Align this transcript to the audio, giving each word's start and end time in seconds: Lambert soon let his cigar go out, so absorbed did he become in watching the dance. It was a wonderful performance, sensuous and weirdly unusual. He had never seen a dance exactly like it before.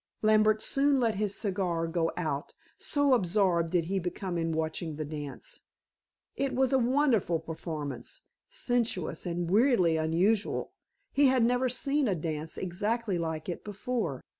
Lambert 0.23 0.63
soon 0.63 0.99
let 0.99 1.13
his 1.21 1.35
cigar 1.35 1.85
go 1.85 2.11
out, 2.17 2.55
so 2.79 3.13
absorbed 3.13 3.69
did 3.69 3.85
he 3.85 3.99
become 3.99 4.35
in 4.35 4.51
watching 4.51 4.95
the 4.95 5.05
dance. 5.05 5.59
It 6.35 6.55
was 6.55 6.73
a 6.73 6.79
wonderful 6.79 7.37
performance, 7.39 8.21
sensuous 8.49 9.27
and 9.27 9.47
weirdly 9.47 9.97
unusual. 9.97 10.71
He 11.11 11.27
had 11.27 11.43
never 11.43 11.69
seen 11.69 12.07
a 12.07 12.15
dance 12.15 12.57
exactly 12.57 13.19
like 13.19 13.47
it 13.47 13.63
before. 13.63 14.23